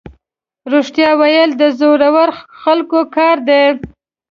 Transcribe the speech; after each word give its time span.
رښتیا 0.73 1.09
ویل 1.19 1.51
د 1.57 1.63
زړورو 1.79 2.27
خلکو 2.61 2.99
کار 3.15 3.37
دی. 3.49 3.63